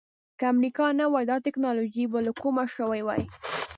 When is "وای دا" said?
1.11-1.37